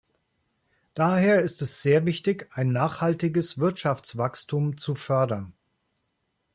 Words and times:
Daher 0.95 1.43
ist 1.43 1.61
es 1.61 1.83
sehr 1.83 2.07
wichtig, 2.07 2.49
ein 2.55 2.69
nachhaltiges 2.71 3.59
Wirtschaftswachstum 3.59 4.75
zu 4.75 4.95
fördern. 4.95 5.53